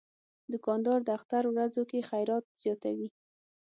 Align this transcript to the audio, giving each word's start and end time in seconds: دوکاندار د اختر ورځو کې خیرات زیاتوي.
دوکاندار 0.51 0.99
د 1.03 1.09
اختر 1.17 1.43
ورځو 1.47 1.81
کې 1.89 2.07
خیرات 2.09 2.45
زیاتوي. 2.63 3.07